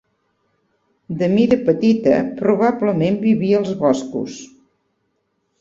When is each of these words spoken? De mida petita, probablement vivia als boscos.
De 1.19 1.27
mida 1.33 1.59
petita, 1.67 2.15
probablement 2.41 3.23
vivia 3.27 3.61
als 3.63 3.73
boscos. 3.85 4.43